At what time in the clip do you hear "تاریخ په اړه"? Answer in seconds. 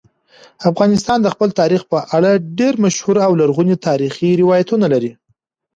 1.59-2.31